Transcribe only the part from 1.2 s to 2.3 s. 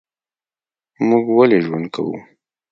ولي ژوند کوو؟